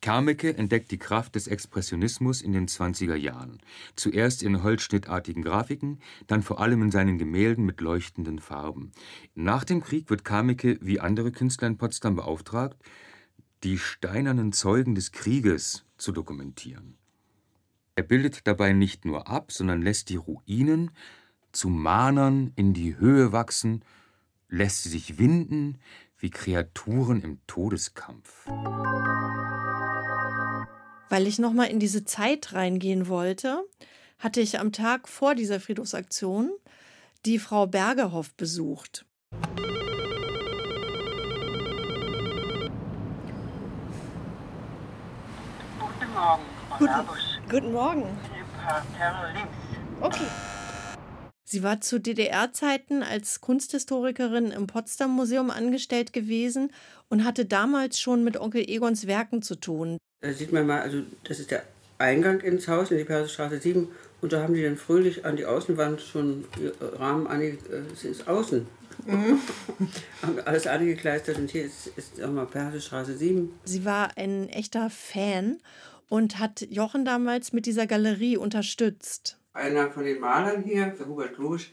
Kameke 0.00 0.56
entdeckt 0.56 0.90
die 0.90 0.98
Kraft 0.98 1.34
des 1.34 1.48
Expressionismus 1.48 2.42
in 2.42 2.52
den 2.52 2.68
20er 2.68 3.14
Jahren. 3.14 3.58
Zuerst 3.96 4.42
in 4.42 4.62
holzschnittartigen 4.62 5.42
Grafiken, 5.42 6.00
dann 6.26 6.42
vor 6.42 6.60
allem 6.60 6.82
in 6.82 6.90
seinen 6.90 7.18
Gemälden 7.18 7.64
mit 7.64 7.80
leuchtenden 7.80 8.38
Farben. 8.38 8.92
Nach 9.34 9.64
dem 9.64 9.82
Krieg 9.82 10.10
wird 10.10 10.24
Kameke 10.24 10.78
wie 10.80 11.00
andere 11.00 11.32
Künstler 11.32 11.68
in 11.68 11.78
Potsdam 11.78 12.16
beauftragt, 12.16 12.80
die 13.64 13.78
steinernen 13.78 14.52
Zeugen 14.52 14.94
des 14.94 15.12
Krieges 15.12 15.84
zu 15.96 16.12
dokumentieren. 16.12 16.96
Er 17.94 18.02
bildet 18.02 18.46
dabei 18.46 18.74
nicht 18.74 19.06
nur 19.06 19.26
ab, 19.26 19.50
sondern 19.50 19.80
lässt 19.80 20.10
die 20.10 20.16
Ruinen 20.16 20.90
zu 21.52 21.68
Mahnern 21.70 22.52
in 22.54 22.74
die 22.74 22.98
Höhe 22.98 23.32
wachsen, 23.32 23.82
lässt 24.48 24.82
sie 24.82 24.90
sich 24.90 25.18
winden 25.18 25.78
wie 26.18 26.30
Kreaturen 26.30 27.22
im 27.22 27.38
Todeskampf. 27.46 28.46
Weil 31.08 31.26
ich 31.26 31.38
nochmal 31.38 31.68
in 31.68 31.78
diese 31.78 32.04
Zeit 32.04 32.52
reingehen 32.52 33.08
wollte, 33.08 33.62
hatte 34.18 34.40
ich 34.40 34.58
am 34.58 34.72
Tag 34.72 35.08
vor 35.08 35.34
dieser 35.34 35.60
Friedhofsaktion 35.60 36.50
die 37.24 37.38
Frau 37.38 37.66
Bergerhoff 37.66 38.34
besucht. 38.34 39.04
Guten 45.78 46.12
Morgen, 46.14 46.42
Frau 46.68 46.78
Guten, 46.78 47.50
guten 47.50 47.72
Morgen. 47.72 48.18
Okay. 50.00 50.26
Sie 51.48 51.62
war 51.62 51.80
zu 51.80 52.00
DDR-Zeiten 52.00 53.04
als 53.04 53.40
Kunsthistorikerin 53.40 54.50
im 54.50 54.66
Potsdam 54.66 55.12
Museum 55.12 55.50
angestellt 55.50 56.12
gewesen 56.12 56.72
und 57.08 57.24
hatte 57.24 57.46
damals 57.46 58.00
schon 58.00 58.24
mit 58.24 58.36
Onkel 58.36 58.68
Egons 58.68 59.06
Werken 59.06 59.42
zu 59.42 59.54
tun. 59.54 59.96
Da 60.22 60.32
sieht 60.32 60.52
man 60.52 60.66
mal, 60.66 60.80
also 60.80 61.02
das 61.22 61.38
ist 61.38 61.52
der 61.52 61.62
Eingang 61.98 62.40
ins 62.40 62.66
Haus, 62.66 62.90
in 62.90 62.98
die 62.98 63.04
Perserstraße 63.04 63.60
7. 63.60 63.86
Und 64.20 64.32
da 64.32 64.42
haben 64.42 64.54
die 64.54 64.62
dann 64.64 64.76
fröhlich 64.76 65.24
an 65.24 65.36
die 65.36 65.46
Außenwand 65.46 66.00
schon 66.00 66.46
ihr 66.60 66.72
Rahmen 66.98 67.28
angelegt, 67.28 67.70
äh, 67.70 68.08
ist 68.08 68.26
außen. 68.26 68.66
haben 70.22 70.40
alles 70.46 70.66
angekleistert 70.66 71.38
und 71.38 71.50
hier 71.50 71.64
ist, 71.64 71.92
ist 71.96 72.20
auch 72.20 72.30
mal 72.32 72.46
Perserstraße 72.46 73.16
7. 73.16 73.52
Sie 73.64 73.84
war 73.84 74.16
ein 74.16 74.48
echter 74.48 74.90
Fan 74.90 75.58
und 76.08 76.40
hat 76.40 76.66
Jochen 76.70 77.04
damals 77.04 77.52
mit 77.52 77.66
dieser 77.66 77.86
Galerie 77.86 78.36
unterstützt. 78.36 79.38
Einer 79.56 79.90
von 79.90 80.04
den 80.04 80.20
Malern 80.20 80.62
hier, 80.62 80.94
Hubert 81.06 81.36
Losch, 81.38 81.72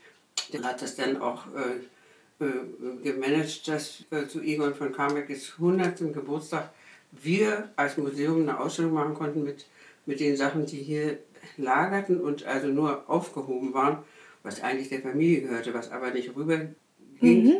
der 0.52 0.64
hat 0.64 0.82
das 0.82 0.96
dann 0.96 1.18
auch 1.22 1.46
äh, 1.56 2.44
äh, 2.44 3.04
gemanagt, 3.04 3.68
dass 3.68 4.04
äh, 4.12 4.28
zu 4.28 4.42
Egon 4.42 4.74
von 4.74 4.92
Kamekes 4.94 5.54
100. 5.58 6.14
Geburtstag 6.14 6.72
wir 7.12 7.70
als 7.76 7.98
Museum 7.98 8.42
eine 8.42 8.60
Ausstellung 8.60 8.94
machen 8.94 9.14
konnten 9.14 9.44
mit, 9.44 9.68
mit 10.06 10.20
den 10.20 10.36
Sachen, 10.36 10.66
die 10.66 10.82
hier 10.82 11.20
lagerten 11.58 12.20
und 12.20 12.46
also 12.46 12.68
nur 12.68 13.08
aufgehoben 13.10 13.74
waren, 13.74 14.00
was 14.42 14.62
eigentlich 14.64 14.90
der 14.90 15.02
Familie 15.02 15.42
gehörte, 15.42 15.74
was 15.74 15.92
aber 15.92 16.12
nicht 16.12 16.36
rüberging, 16.36 16.76
Mhm. 17.22 17.54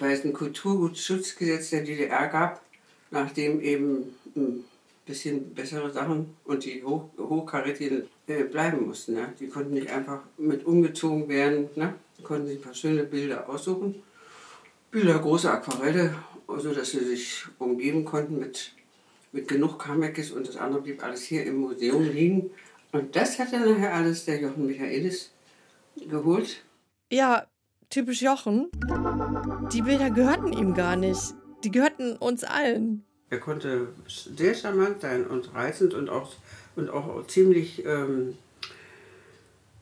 weil 0.00 0.12
es 0.12 0.24
ein 0.24 0.32
Kulturgutschutzgesetz 0.32 1.70
der 1.70 1.82
DDR 1.84 2.26
gab, 2.28 2.62
nachdem 3.10 3.60
eben 3.60 4.14
ein 4.36 4.64
bisschen 5.04 5.54
bessere 5.54 5.90
Sachen 5.92 6.36
und 6.44 6.64
die 6.64 6.82
hoch, 6.82 7.10
hochkarätigen 7.18 8.04
äh, 8.26 8.44
bleiben 8.44 8.86
mussten. 8.86 9.14
Ne? 9.14 9.32
Die 9.38 9.48
konnten 9.48 9.74
nicht 9.74 9.90
einfach 9.90 10.22
mit 10.38 10.64
umgezogen 10.64 11.28
werden, 11.28 11.68
ne? 11.76 11.94
Konnten 12.22 12.46
sich 12.46 12.58
ein 12.58 12.62
paar 12.62 12.74
schöne 12.74 13.04
Bilder 13.04 13.48
aussuchen. 13.48 14.02
Bilder, 14.90 15.18
große 15.18 15.50
Aquarelle, 15.50 16.14
sodass 16.58 16.92
sie 16.92 17.04
sich 17.04 17.44
umgeben 17.58 18.04
konnten 18.04 18.38
mit, 18.38 18.72
mit 19.32 19.48
genug 19.48 19.78
Kamekes 19.78 20.30
und 20.30 20.46
das 20.46 20.56
andere 20.56 20.80
blieb 20.82 21.02
alles 21.02 21.22
hier 21.22 21.44
im 21.44 21.56
Museum 21.56 22.04
liegen. 22.04 22.50
Und 22.92 23.16
das 23.16 23.38
hat 23.38 23.52
dann 23.52 23.68
nachher 23.68 23.92
alles 23.92 24.24
der 24.24 24.40
Jochen 24.40 24.66
Michaelis 24.66 25.32
geholt. 26.08 26.62
Ja, 27.10 27.46
typisch 27.90 28.22
Jochen. 28.22 28.70
Die 29.72 29.82
Bilder 29.82 30.10
gehörten 30.10 30.52
ihm 30.52 30.74
gar 30.74 30.96
nicht. 30.96 31.34
Die 31.64 31.70
gehörten 31.70 32.16
uns 32.16 32.44
allen. 32.44 33.04
Er 33.30 33.38
konnte 33.38 33.88
sehr 34.06 34.54
charmant 34.54 35.00
sein 35.00 35.26
und 35.26 35.54
reizend 35.54 35.94
und 35.94 36.08
auch, 36.08 36.32
und 36.76 36.90
auch 36.90 37.26
ziemlich, 37.26 37.84
ähm, 37.84 38.36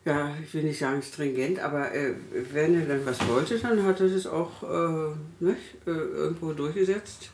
ja, 0.05 0.35
ich 0.43 0.53
will 0.53 0.63
nicht 0.63 0.79
sagen 0.79 1.01
stringent, 1.01 1.59
aber 1.59 1.93
äh, 1.93 2.13
wenn 2.51 2.75
er 2.75 2.85
dann 2.85 3.05
was 3.05 3.27
wollte, 3.27 3.59
dann 3.59 3.83
hat 3.83 3.99
er 3.99 4.09
das 4.09 4.25
auch 4.25 4.63
äh, 4.63 5.15
nicht, 5.39 5.59
äh, 5.85 5.91
irgendwo 5.91 6.53
durchgesetzt. 6.53 7.29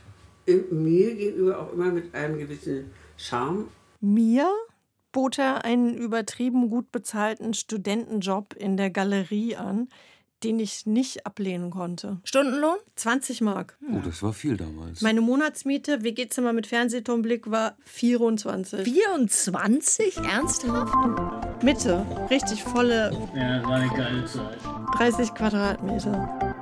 In, 0.46 0.84
mir 0.84 1.16
gegenüber 1.16 1.60
auch 1.60 1.74
immer 1.74 1.92
mit 1.92 2.14
einem 2.14 2.38
gewissen 2.38 2.92
Charme. 3.18 3.68
Mir 4.02 4.50
bot 5.12 5.38
er 5.38 5.66
einen 5.66 5.96
übertrieben 5.96 6.70
gut 6.70 6.92
bezahlten 6.92 7.54
Studentenjob 7.54 8.56
in 8.56 8.78
der 8.78 8.90
Galerie 8.90 9.56
an, 9.56 9.90
den 10.44 10.60
ich 10.60 10.86
nicht 10.86 11.26
ablehnen 11.26 11.70
konnte. 11.72 12.20
Stundenlohn? 12.24 12.78
20 12.96 13.42
Mark. 13.42 13.78
Oh, 13.92 14.00
das 14.04 14.24
war 14.24 14.34
viel 14.34 14.58
damals. 14.58 15.02
Meine 15.02 15.22
Monatsmiete, 15.22 16.04
WG-Zimmer 16.04 16.54
mit 16.54 16.68
Fernsehturmblick, 16.68 17.50
war 17.52 17.76
24. 17.86 18.84
24? 18.84 20.18
Ernsthaft? 20.18 21.64
Mitte. 21.64 22.06
Richtig 22.30 22.64
volle 22.64 23.12
Ja, 23.36 23.64
war 23.64 23.76
eine 23.76 23.90
geile 23.90 24.26
Zeit. 24.26 24.58
30 24.98 25.34
Quadratmeter. 25.34 26.56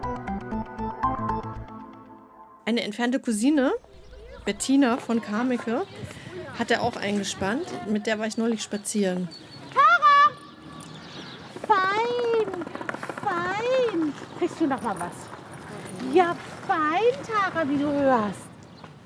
Eine 2.65 2.81
entfernte 2.84 3.19
Cousine, 3.19 3.72
Bettina 4.46 4.98
von 4.98 5.22
Kameke, 5.22 5.86
hat 6.60 6.72
er 6.72 6.81
auch 6.81 6.96
eingespannt. 6.98 7.65
Mit 7.89 8.07
der 8.07 8.19
war 8.19 8.27
ich 8.27 8.38
neulich 8.38 8.62
spazieren. 8.63 9.29
Fein, 11.67 12.65
fein. 13.24 14.13
Kriegst 14.38 14.60
du 14.60 14.67
noch 14.67 14.82
mal 14.82 14.96
was? 15.00 16.13
Ja, 16.13 16.36
fein, 16.67 17.01
Tara, 17.25 17.67
wie 17.67 17.77
du 17.77 17.91
hörst. 17.91 18.39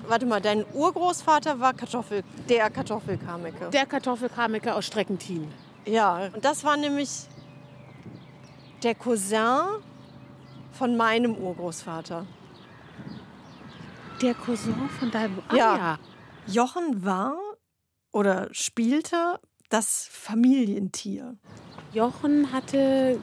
Warte 0.07 0.25
mal, 0.25 0.41
dein 0.41 0.65
Urgroßvater 0.73 1.59
war 1.59 1.73
Kartoffel, 1.73 2.23
der 2.50 2.69
Kartoffelkameke. 2.69 3.69
Der 3.69 3.85
Kartoffelkramiker 3.85 4.75
aus 4.75 4.85
Streckentin. 4.88 5.47
Ja, 5.85 6.29
und 6.33 6.43
das 6.43 6.63
war 6.63 6.75
nämlich 6.75 7.27
der 8.83 8.95
Cousin 8.95 9.59
von 10.71 10.97
meinem 10.97 11.35
Urgroßvater. 11.35 12.25
Der 14.21 14.33
Cousin 14.33 14.89
von 15.00 15.11
deinem... 15.11 15.39
Ah, 15.47 15.55
Ja. 15.55 15.77
ja. 15.77 16.00
Jochen 16.47 17.05
war 17.05 17.35
oder 18.11 18.50
spielte 18.51 19.39
das 19.69 20.07
Familientier. 20.11 21.38
Jochen 21.93 22.51
hatte, 22.51 23.19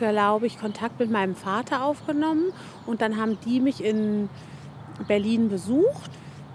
glaube 0.00 0.46
ich, 0.46 0.58
Kontakt 0.58 0.98
mit 0.98 1.10
meinem 1.10 1.36
Vater 1.36 1.84
aufgenommen. 1.84 2.52
Und 2.86 3.02
dann 3.02 3.18
haben 3.18 3.38
die 3.44 3.60
mich 3.60 3.84
in 3.84 4.28
Berlin 5.06 5.48
besucht. 5.48 6.10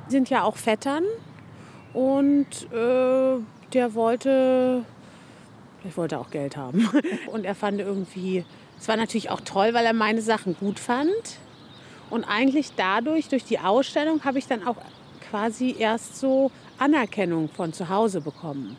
Sind 0.08 0.30
ja 0.30 0.44
auch 0.44 0.58
Vettern. 0.58 1.04
Und 1.94 2.72
äh, 2.74 3.38
der 3.74 3.94
wollte, 3.94 4.84
ich 5.84 5.96
wollte 5.96 6.20
auch 6.20 6.32
Geld 6.32 6.58
haben. 6.58 6.90
Und 7.32 7.46
er 7.46 7.56
fand 7.56 7.80
irgendwie, 7.80 8.44
es 8.80 8.88
war 8.88 8.98
natürlich 8.98 9.30
auch 9.30 9.42
toll, 9.42 9.74
weil 9.74 9.86
er 9.86 9.94
meine 9.94 10.22
Sachen 10.22 10.58
gut 10.58 10.80
fand. 10.80 11.40
Und 12.10 12.24
eigentlich 12.26 12.74
dadurch, 12.76 13.30
durch 13.30 13.46
die 13.46 13.60
Ausstellung, 13.60 14.26
habe 14.26 14.40
ich 14.40 14.48
dann 14.48 14.68
auch 14.68 14.78
quasi 15.30 15.76
erst 15.78 16.20
so 16.20 16.52
Anerkennung 16.80 17.50
von 17.50 17.74
zu 17.74 17.90
Hause 17.90 18.22
bekommen. 18.22 18.76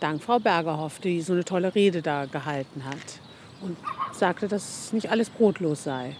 Dank 0.00 0.22
Frau 0.22 0.38
Bergerhoff, 0.38 0.98
die 0.98 1.22
so 1.22 1.32
eine 1.32 1.44
tolle 1.44 1.74
Rede 1.74 2.02
da 2.02 2.26
gehalten 2.26 2.84
hat 2.84 3.25
und 3.60 3.76
sagte, 4.12 4.48
dass 4.48 4.92
nicht 4.92 5.10
alles 5.10 5.30
brotlos 5.30 5.84
sei. 5.84 6.16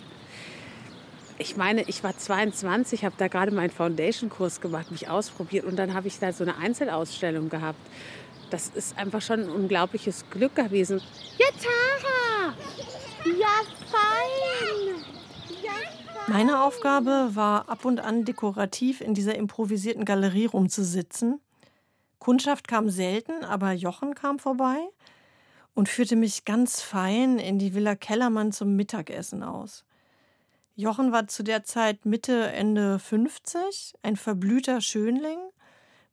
Ich 1.38 1.56
meine, 1.56 1.82
ich 1.82 2.02
war 2.02 2.16
22, 2.16 3.04
habe 3.04 3.14
da 3.18 3.28
gerade 3.28 3.50
meinen 3.50 3.70
Foundation-Kurs 3.70 4.60
gemacht, 4.60 4.90
mich 4.90 5.08
ausprobiert 5.08 5.66
und 5.66 5.76
dann 5.76 5.92
habe 5.92 6.08
ich 6.08 6.18
da 6.18 6.32
so 6.32 6.44
eine 6.44 6.56
Einzelausstellung 6.56 7.50
gehabt. 7.50 7.78
Das 8.50 8.68
ist 8.68 8.96
einfach 8.96 9.20
schon 9.20 9.40
ein 9.40 9.50
unglaubliches 9.50 10.24
Glück 10.30 10.54
gewesen. 10.54 11.02
Ja, 11.36 11.46
Tara! 11.60 12.54
Ja, 13.26 13.46
fein! 13.90 15.04
Ja, 15.62 15.72
fein! 15.72 16.32
Meine 16.32 16.62
Aufgabe 16.62 17.30
war 17.34 17.68
ab 17.68 17.84
und 17.84 18.00
an 18.00 18.24
dekorativ 18.24 19.00
in 19.00 19.12
dieser 19.12 19.34
improvisierten 19.34 20.04
Galerie 20.04 20.46
rumzusitzen. 20.46 21.40
Kundschaft 22.18 22.66
kam 22.66 22.88
selten, 22.88 23.44
aber 23.44 23.72
Jochen 23.72 24.14
kam 24.14 24.38
vorbei 24.38 24.88
und 25.76 25.90
führte 25.90 26.16
mich 26.16 26.46
ganz 26.46 26.80
fein 26.80 27.38
in 27.38 27.58
die 27.58 27.74
Villa 27.74 27.94
Kellermann 27.94 28.50
zum 28.50 28.76
Mittagessen 28.76 29.42
aus. 29.42 29.84
Jochen 30.74 31.12
war 31.12 31.28
zu 31.28 31.42
der 31.42 31.64
Zeit 31.64 32.06
Mitte, 32.06 32.50
Ende 32.50 32.98
50, 32.98 33.92
ein 34.02 34.16
verblühter 34.16 34.80
Schönling 34.80 35.38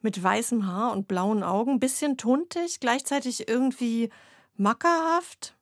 mit 0.02 0.22
weißem 0.22 0.68
Haar 0.68 0.92
und 0.92 1.08
blauen 1.08 1.44
Augen, 1.44 1.80
bisschen 1.80 2.18
tuntig, 2.18 2.82
gleichzeitig 2.82 3.48
irgendwie 3.48 4.10
mackerhaft, 4.58 5.56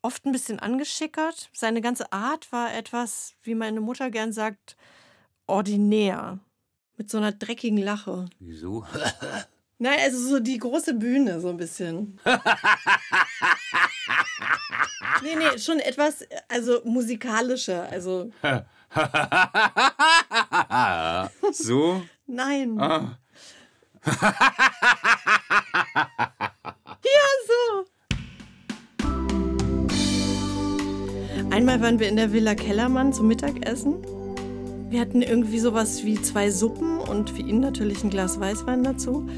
oft 0.00 0.24
ein 0.24 0.32
bisschen 0.32 0.58
angeschickert. 0.58 1.50
Seine 1.52 1.82
ganze 1.82 2.10
Art 2.12 2.50
war 2.50 2.74
etwas, 2.74 3.34
wie 3.42 3.54
meine 3.54 3.82
Mutter 3.82 4.10
gern 4.10 4.32
sagt, 4.32 4.74
ordinär, 5.46 6.38
mit 6.96 7.10
so 7.10 7.18
einer 7.18 7.32
dreckigen 7.32 7.78
Lache. 7.78 8.24
Wieso? 8.38 8.86
Nein, 9.80 10.00
also 10.00 10.18
so 10.18 10.40
die 10.40 10.58
große 10.58 10.94
Bühne, 10.94 11.40
so 11.40 11.50
ein 11.50 11.56
bisschen. 11.56 12.18
nee, 15.22 15.36
nee, 15.36 15.56
schon 15.58 15.78
etwas, 15.78 16.26
also 16.48 16.80
musikalischer, 16.84 17.88
also 17.88 18.32
so? 21.52 22.02
nein. 22.26 22.80
Ah. 22.80 23.18
Ja, 27.04 27.26
so. 27.46 27.84
Einmal 31.50 31.80
waren 31.80 31.98
wir 31.98 32.08
in 32.08 32.16
der 32.16 32.32
Villa 32.32 32.54
Kellermann 32.54 33.12
zum 33.12 33.26
Mittagessen. 33.28 33.94
Wir 34.90 35.00
hatten 35.00 35.22
irgendwie 35.22 35.60
sowas 35.60 36.04
wie 36.04 36.20
zwei 36.20 36.50
Suppen 36.50 36.98
und 36.98 37.30
für 37.30 37.42
ihn 37.42 37.60
natürlich 37.60 38.02
ein 38.02 38.10
Glas 38.10 38.40
Weißwein 38.40 38.82
dazu. 38.82 39.28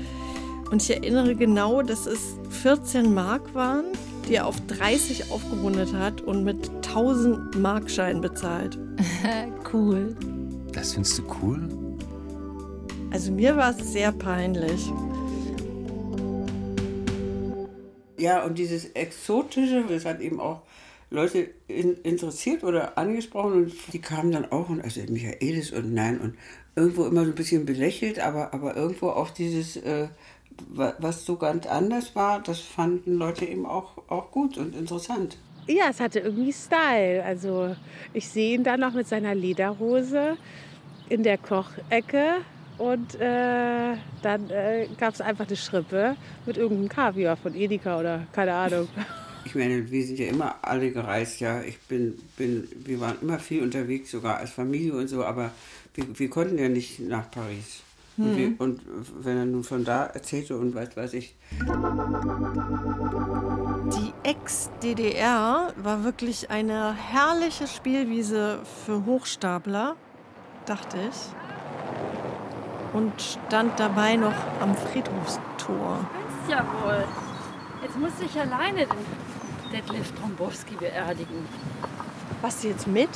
Und 0.71 0.83
ich 0.83 0.91
erinnere 0.91 1.35
genau, 1.35 1.83
dass 1.83 2.07
es 2.07 2.37
14 2.63 3.13
Mark 3.13 3.55
waren, 3.55 3.87
die 4.29 4.37
er 4.37 4.47
auf 4.47 4.55
30 4.69 5.33
aufgerundet 5.33 5.93
hat 5.93 6.21
und 6.21 6.45
mit 6.45 6.71
1000 6.87 7.59
Markschein 7.61 8.21
bezahlt. 8.21 8.79
cool. 9.73 10.15
Das 10.73 10.95
findest 10.95 11.19
du 11.19 11.23
cool? 11.43 11.69
Also 13.11 13.33
mir 13.33 13.57
war 13.57 13.71
es 13.71 13.93
sehr 13.93 14.13
peinlich. 14.13 14.93
Ja, 18.17 18.45
und 18.45 18.57
dieses 18.57 18.85
Exotische, 18.91 19.85
das 19.89 20.05
hat 20.05 20.21
eben 20.21 20.39
auch 20.39 20.63
Leute 21.11 21.49
in, 21.67 21.97
interessiert 22.05 22.63
oder 22.63 22.97
angesprochen 22.97 23.55
und 23.55 23.73
die 23.93 24.01
kamen 24.01 24.31
dann 24.31 24.53
auch 24.53 24.69
und 24.69 24.81
also 24.83 25.01
Michaelis 25.09 25.73
und 25.73 25.93
nein 25.93 26.21
und 26.21 26.37
irgendwo 26.77 27.07
immer 27.07 27.25
so 27.25 27.31
ein 27.31 27.35
bisschen 27.35 27.67
belächelt, 27.67 28.21
aber, 28.21 28.55
aber 28.55 28.77
irgendwo 28.77 29.09
auch 29.09 29.31
dieses, 29.31 29.77
äh, 29.79 30.07
was 30.69 31.25
so 31.25 31.37
ganz 31.37 31.67
anders 31.67 32.15
war, 32.15 32.41
das 32.41 32.61
fanden 32.61 33.17
Leute 33.17 33.45
eben 33.45 33.67
auch, 33.67 33.99
auch 34.09 34.31
gut 34.31 34.59
und 34.59 34.75
interessant. 34.75 35.37
Ja, 35.67 35.85
es 35.91 36.01
hatte 36.01 36.21
irgendwie 36.21 36.53
Style. 36.53 37.25
Also 37.25 37.77
ich 38.13 38.29
sehe 38.29 38.55
ihn 38.55 38.65
da 38.65 38.77
noch 38.77 38.93
mit 38.93 39.07
seiner 39.07 39.35
Lederhose 39.35 40.37
in 41.09 41.23
der 41.23 41.39
Kochecke 41.39 42.39
und 42.79 43.15
äh, 43.17 43.95
dann 44.23 44.51
äh, 44.51 44.89
gab 44.99 45.15
es 45.15 45.21
einfach 45.21 45.47
eine 45.47 45.57
Schrippe 45.57 46.17
mit 46.47 46.57
irgendeinem 46.57 46.89
Kaviar 46.89 47.37
von 47.37 47.55
Edeka 47.55 48.01
oder 48.01 48.27
keine 48.33 48.55
Ahnung. 48.55 48.89
Ich 49.45 49.55
meine, 49.55 49.91
wir 49.91 50.05
sind 50.05 50.19
ja 50.19 50.27
immer 50.27 50.57
alle 50.63 50.91
gereist, 50.91 51.41
ja. 51.41 51.63
Ich 51.63 51.79
bin, 51.81 52.19
bin, 52.37 52.69
wir 52.85 53.01
waren 53.01 53.17
immer 53.23 53.39
viel 53.39 53.63
unterwegs, 53.63 54.11
sogar 54.11 54.39
als 54.39 54.51
Familie 54.51 54.95
und 54.95 55.09
so, 55.09 55.25
aber 55.25 55.51
wir, 55.95 56.19
wir 56.19 56.31
konnten 56.31 56.59
ja 56.59 56.69
nicht 56.69 57.01
nach 57.01 57.31
Paris. 57.31 57.83
Und, 58.21 58.37
Mhm. 58.37 58.55
und 58.59 58.81
wenn 59.25 59.37
er 59.39 59.45
nun 59.47 59.65
von 59.65 59.83
da 59.83 60.05
erzählte 60.05 60.59
und 60.59 60.75
was 60.75 60.95
weiß 60.95 61.15
ich, 61.15 61.35
Die 63.97 64.13
Ex-DDR 64.25 65.73
war 65.83 66.05
wirklich 66.05 66.51
eine 66.51 66.93
herrliche 66.93 67.67
Spielwiese 67.67 68.59
für 68.85 69.07
Hochstapler, 69.07 69.97
dachte 70.67 70.99
ich. 71.09 71.17
Und 72.93 73.13
stand 73.23 73.79
dabei 73.81 74.17
noch 74.17 74.35
am 74.61 74.75
Friedhofstor. 74.75 75.99
Jawohl. 76.49 77.05
Jetzt 77.83 77.97
muss 77.99 78.13
ich 78.23 78.39
alleine 78.39 78.81
den 78.87 79.73
Detlef 79.73 80.13
Trombowski 80.13 80.75
beerdigen. 80.75 81.47
Was 82.43 82.63
jetzt 82.65 82.87
mit? 82.87 83.09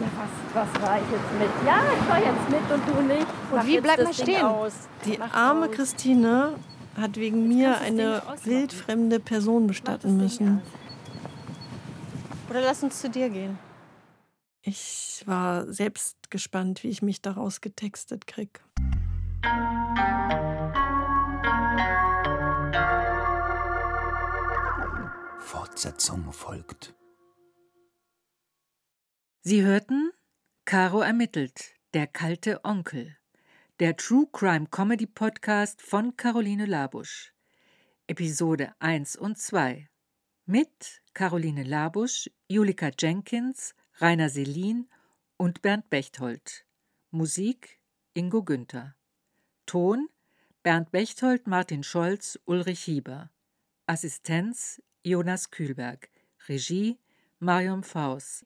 Ja, 0.00 0.06
was, 0.16 0.54
was 0.54 0.82
war 0.82 0.98
ich 0.98 1.10
jetzt 1.10 1.32
mit? 1.38 1.66
Ja, 1.66 1.82
ich 1.92 2.08
war 2.08 2.18
jetzt 2.18 2.48
mit 2.48 2.70
und 2.70 2.88
du 2.88 3.02
nicht. 3.02 3.26
Mach 3.50 3.62
Und 3.62 3.66
wie 3.66 3.80
bleibt 3.80 3.98
Ding 3.98 4.12
stehen? 4.12 4.44
Aus. 4.44 4.72
Die 5.04 5.18
Mach 5.18 5.34
arme 5.34 5.66
aus. 5.66 5.72
Christine 5.72 6.54
hat 6.96 7.16
wegen 7.16 7.48
mir 7.48 7.80
eine 7.80 8.22
wildfremde 8.44 9.18
Person 9.18 9.66
bestatten 9.66 10.16
müssen. 10.16 10.62
Oder 12.48 12.60
lass 12.60 12.82
uns 12.82 13.00
zu 13.00 13.10
dir 13.10 13.28
gehen. 13.28 13.58
Ich 14.62 15.22
war 15.26 15.72
selbst 15.72 16.30
gespannt, 16.30 16.82
wie 16.84 16.88
ich 16.88 17.02
mich 17.02 17.20
daraus 17.20 17.60
getextet 17.60 18.26
krieg. 18.26 18.60
Fortsetzung 25.38 26.32
folgt. 26.32 26.94
Sie 29.40 29.62
hörten 29.62 30.10
Caro 30.64 31.00
ermittelt, 31.00 31.74
der 31.94 32.08
kalte 32.08 32.64
Onkel, 32.64 33.16
der 33.78 33.96
True 33.96 34.26
Crime 34.32 34.66
Comedy 34.66 35.06
Podcast 35.06 35.80
von 35.80 36.16
Caroline 36.16 36.66
Labusch. 36.66 37.32
Episode 38.08 38.74
1 38.80 39.14
und 39.14 39.38
2. 39.38 39.88
Mit 40.44 41.02
Caroline 41.14 41.62
Labusch, 41.62 42.28
Julika 42.48 42.90
Jenkins, 42.98 43.76
Rainer 43.98 44.28
Selin 44.28 44.88
und 45.36 45.62
Bernd 45.62 45.88
Bechtold. 45.88 46.66
Musik 47.12 47.80
Ingo 48.14 48.42
Günther. 48.42 48.96
Ton 49.66 50.08
Bernd 50.64 50.90
Bechtold, 50.90 51.46
Martin 51.46 51.84
Scholz, 51.84 52.40
Ulrich 52.44 52.80
Hieber. 52.80 53.30
Assistenz 53.86 54.82
Jonas 55.04 55.52
Kühlberg. 55.52 56.10
Regie 56.48 56.98
Marion 57.38 57.84
Faus. 57.84 58.44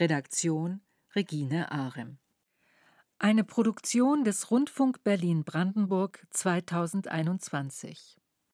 Redaktion 0.00 0.80
Regine 1.14 1.70
Arem. 1.70 2.18
Eine 3.20 3.44
Produktion 3.44 4.24
des 4.24 4.50
Rundfunk 4.50 5.04
Berlin-Brandenburg 5.04 6.26
2021. 6.30 8.20